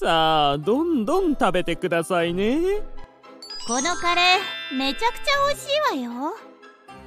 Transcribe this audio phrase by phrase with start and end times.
[0.00, 2.80] さあどんどん食べてくださいね。
[3.68, 6.36] このカレーめちゃくちゃ美味しいわよ。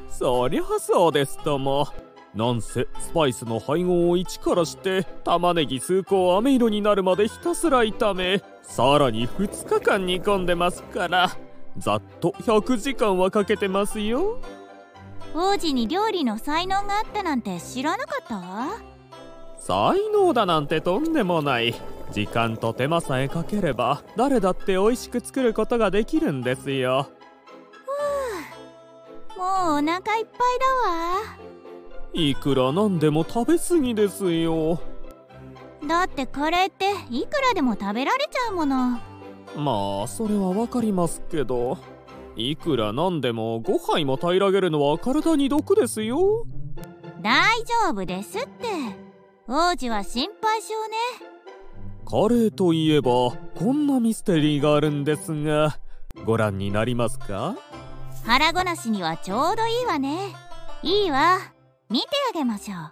[0.08, 1.88] そりゃそうですとも。
[2.36, 11.32] なんせスパイスの配合を一からして玉ねぎ数個を飴色になるまでひたすら炒めさらに2日間煮込んでますから
[11.80, 14.40] ざっと100時間はかけてますよ。
[15.34, 18.68] 王子に料理の才能があったなんて知らなかったわ。
[19.58, 21.74] 才能だなんてとんでもない
[22.14, 27.10] 時間と手間さえかければ誰だって美味しく作ることができるんですよ。
[29.36, 31.22] もうお腹いっぱいだわ。
[32.14, 34.80] いくらなんでも食べ過ぎですよ。
[35.88, 39.00] だってカレーっていくらでも食べられちゃうもの。
[39.58, 41.78] まあそれはわかりますけど
[42.36, 46.46] いくらなんでも5杯も平らげるのは体に毒ですよ。
[47.22, 48.68] 大丈夫ですって。
[49.48, 50.96] 王子は心配性ね
[52.06, 53.10] カレーといえば
[53.56, 55.78] こんなミステリーがあるんですが。
[56.26, 57.56] ご覧になりますか？
[58.24, 60.36] 腹ごなしにはちょうどいいわね。
[60.84, 61.40] いいわ。
[61.90, 62.92] 見てあげましょう。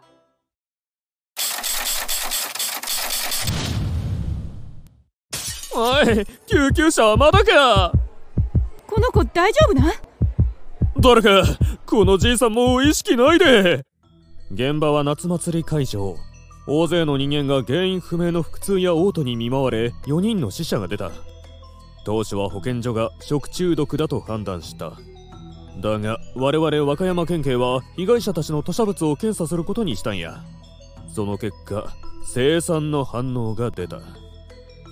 [5.74, 7.94] おい救急車はまだか？
[8.88, 9.94] この子大丈夫な？
[10.98, 11.44] 誰か
[11.86, 13.86] このじいさんもう意識ないで。
[14.52, 16.18] 現場は夏祭り会場
[16.68, 21.12] 大勢の人間が原因不明の腹痛や嘔吐に見舞われ4人の死者が出た。
[22.06, 24.94] 当初は保健所が食中毒だと判断した。
[25.82, 30.44] だが我々和歌山県警は被害者たちの吐砂物を検査することにしたんや。
[31.14, 31.92] その結果
[32.26, 34.00] 生産の反応が出た。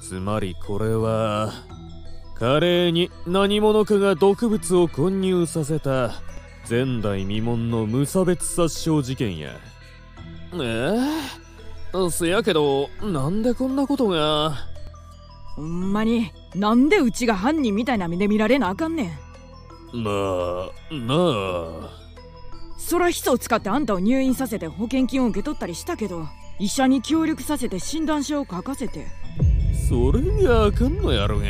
[0.02, 1.52] つまりこれは
[2.34, 6.14] カレーに何者かが毒物を混入させた
[6.68, 9.52] 前代未聞の無差別殺傷事件や。
[10.54, 10.96] え
[11.46, 11.49] え
[12.12, 14.54] せやけどなんでこんなことが？
[15.56, 19.20] ほんまになんでうちが犯人みたいな目で見られなあかんね
[19.94, 20.04] ん？
[20.04, 21.16] まあな
[21.88, 22.00] あ。
[22.78, 26.26] そらヒ素を使ってあんたを入院させて保険金を受け取ったりしたけど
[26.60, 29.08] 医者に協力させて診断書を書かせて。
[29.90, 31.46] それがあかんのやろが。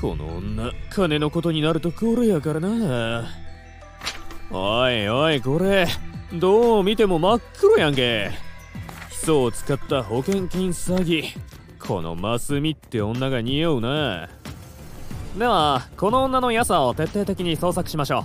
[0.00, 3.28] この女金のことになるとこれやからな。
[4.50, 5.86] おいおいこれ。
[6.32, 8.30] どう見ても真っ黒やんけ
[9.22, 11.22] ヒ素を使った保険金詐欺。
[11.78, 14.28] このマスミって女が似合うな。
[15.38, 18.24] ではこの女の良さを徹底的に捜索しましょ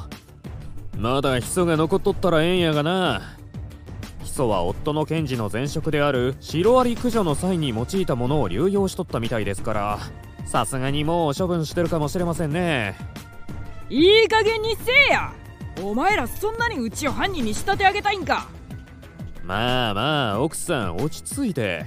[0.96, 0.98] う。
[0.98, 3.22] まだヒ素が残っとったらええんやがな。
[4.24, 10.00] ヒ素は夫の検事の前職であるシロアリ駆除の際に用いたものを流用しとったみたいですから
[10.48, 12.96] さすがにもう処分してるかもしれませんね。
[13.92, 15.32] いい加減にせえや。
[15.84, 18.48] お前らそんなにうちを犯人に仕立て上げたいんか。
[19.48, 21.86] まあまあ奥さん落ち着いて。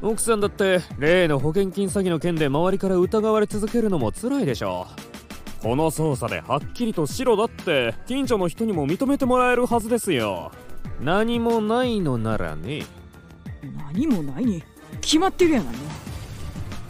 [0.00, 4.86] 奥さんだって例の保険金詐欺の件で周りから疑われ続けるのも辛いでしょ
[5.60, 5.62] う。
[5.62, 10.52] この捜査ではっきりと白だって近所の人にも認めてもらえるはずですよ。
[11.00, 12.84] 何もないのならね。
[13.92, 14.62] 何もないに
[15.00, 15.80] 決まってるやないの。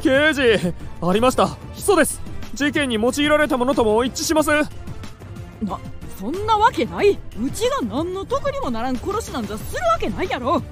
[0.03, 1.57] 刑事ありました。
[1.73, 2.21] ヒ素です。
[2.53, 4.51] 事件に用いられたものとも一致します。
[4.51, 5.79] な
[6.25, 7.19] そんなわけない。
[7.39, 10.63] うちが何の得にもならん殺しなんざするわけないやろ。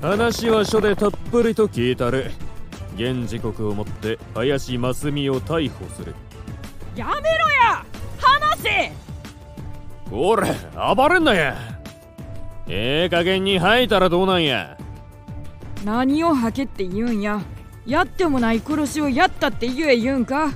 [0.00, 2.30] 話は書でたっぷりと聞いたる
[2.94, 6.14] 現時刻をもって林真澄を逮捕する。
[6.96, 7.84] やめろや！
[8.18, 8.92] 話せ！
[10.10, 10.50] おれ
[10.96, 11.58] 暴れんなや！
[12.66, 14.78] ええ加減に吐いたらどうなんや？
[15.84, 17.42] 何を吐けって言うんや？
[17.84, 20.54] やってもない殺しをやったって言え言うんか？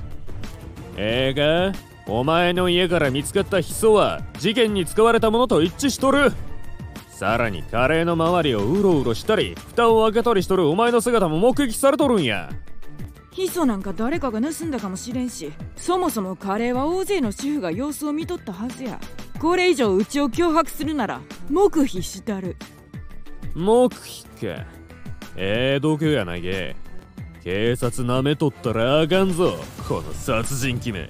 [0.97, 1.79] ええか？
[2.07, 6.31] お前の家から見つかったヒ素は事件に使われたものと一致しとる。
[7.09, 12.49] さらにカレーの周りをうろうろしたり蓋を開けたりしとるお前の姿も目撃されとるんや。
[13.31, 18.99] ヒ素なんか誰かが盗んだかもしれんしそもそもカレーは大勢の主婦が様子を見とったはずや。
[19.39, 22.55] これ以上うちを脅迫するなら黙秘したる。
[23.55, 24.65] 黙秘か。
[25.37, 26.75] ええ度胸やないけ
[27.43, 29.57] 警察なめとったらあかんぞ
[29.87, 31.09] この殺人鬼め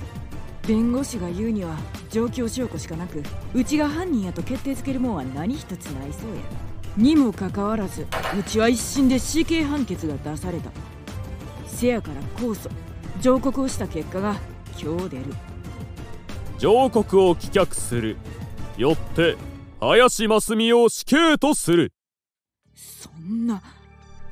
[0.68, 1.78] 弁護士が言うには
[2.10, 3.22] 状況証拠しかなく
[3.54, 6.42] うちが犯人やと決定づけるもんは何一つないそうや。
[6.98, 8.08] にもかかわらず
[8.40, 10.72] うちは一審で死刑判決が出された。
[11.68, 12.70] せやから控訴。
[13.22, 14.36] 上告をした結果が
[14.82, 15.26] 今日出る。
[16.58, 18.18] 上告を棄却する。
[18.78, 19.38] よって
[19.80, 21.94] 林真澄を死刑とする。
[22.74, 23.62] そんな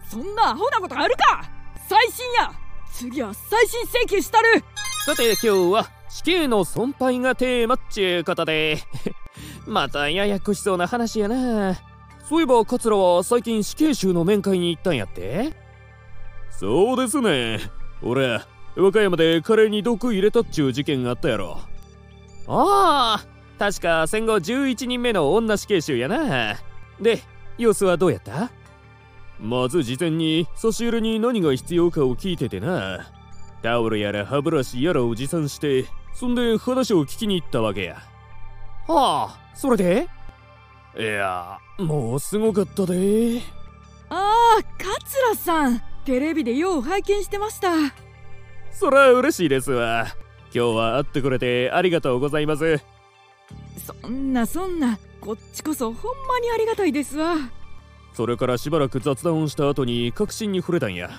[0.10, 1.50] そんなアホなことあるか！
[1.88, 2.52] 最新や！
[2.94, 4.64] 次は最新請求したる！
[5.06, 8.78] さて今日は死刑の損敗がテーマっちゅうことで。
[9.66, 11.74] またややこしそうな話やな。
[12.30, 15.54] そういえば桂は最近死刑囚の面会に行ったんやって？
[16.52, 17.60] そうですね。
[18.04, 18.42] 俺
[18.76, 21.58] 和歌山でカレーに毒入れたっちゅう事件があったやろ。
[22.48, 23.26] ああ
[23.58, 26.58] 確か戦後11人目の女死刑囚やな。
[27.02, 27.22] で
[27.58, 28.52] 様子はどうやった？
[29.40, 33.12] まず事前に差し入れに何が必要かを聞いててな。
[33.64, 38.02] タオルやら歯ブラシやらを持参してそんで話を聞きに行ったわけや。
[38.88, 40.08] はあそれで？
[40.98, 43.42] いやもうすごかったで。
[44.10, 45.82] ああ桂さん。
[46.06, 47.70] テレビでよう拝見してました。
[48.72, 50.08] そら嬉しいですわ。
[50.54, 52.82] 今日は会ってくれてありがとうございます。
[54.02, 55.00] そんなそんな。
[55.22, 57.36] こっちこそほんまにありがたいですわ。
[58.14, 61.10] それからしばらく雑談をした後に確信に触れたんや。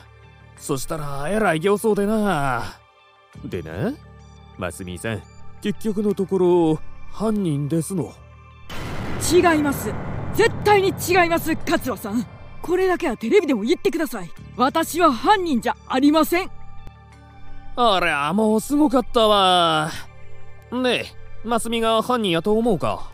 [0.58, 2.76] そしたらえらい形相でな。
[3.44, 3.94] でな？
[4.58, 5.22] ますみさん
[5.60, 6.80] 結局のところ
[7.10, 8.12] 犯人ですの。
[9.32, 9.92] 違います。
[10.34, 12.26] 絶対に違います桂さん。
[12.60, 14.30] これだけはテレビでも言ってください。
[14.56, 16.50] 私は犯人じゃありません。
[17.76, 19.90] ありゃもうすごかったわ。
[20.72, 23.10] ねえますみが犯人やと思うか？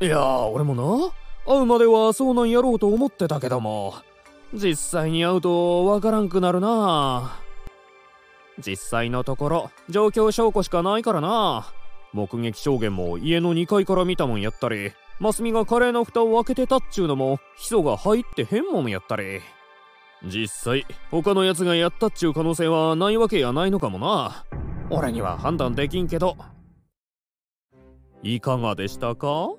[0.00, 1.12] いや俺もな。
[1.46, 3.94] 会うまではそうなんやろうと思ってたけども。
[4.52, 7.38] 実際に会うとわからんくなるな
[8.58, 11.72] 実際のところ状況証拠しかないからな。
[12.12, 19.40] 目撃証言も家の2階から見たもんやったりマスミがカレーの蓋を開けてたっちゅうのもヒ素が入ってへんもんやったり。
[20.24, 24.44] 実際他のやつがやったっちゅう可能性はないわけやないのかもな。
[24.90, 26.36] 俺には判断できんけど。
[28.22, 29.50] いかがでしたか？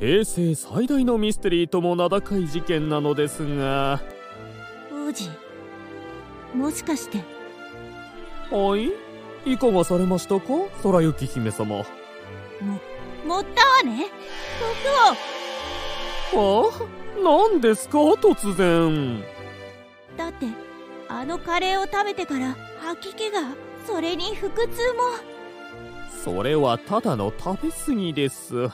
[0.00, 4.00] 平成最大のミステリーとも名高い事件なのですが。
[4.90, 5.28] 王子
[6.54, 7.22] もしかして
[8.50, 8.90] はい
[9.52, 10.44] いかがされましたか？
[10.82, 11.76] 空雪姫様。
[11.76, 11.84] も
[13.26, 14.06] 持ったわね
[16.34, 16.70] あ？
[17.22, 17.98] 何ですか？
[17.98, 19.22] 突然。
[20.16, 20.46] だって
[21.08, 23.54] あのカレーを食べてから吐き気が
[23.86, 25.02] それに腹痛も。
[26.24, 28.68] それはただの食べ過ぎです